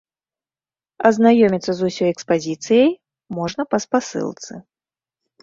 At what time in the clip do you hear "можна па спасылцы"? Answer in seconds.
3.41-4.51